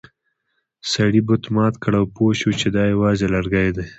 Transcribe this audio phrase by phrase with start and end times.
[0.91, 3.85] سړي بت مات کړ او پوه شو چې دا یوازې لرګی دی.